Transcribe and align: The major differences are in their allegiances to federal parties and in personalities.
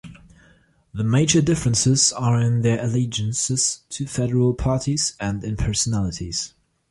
The 0.95 1.03
major 1.03 1.43
differences 1.43 2.11
are 2.11 2.41
in 2.41 2.63
their 2.63 2.83
allegiances 2.83 3.81
to 3.89 4.07
federal 4.07 4.55
parties 4.55 5.15
and 5.19 5.43
in 5.43 5.55
personalities. 5.55 6.55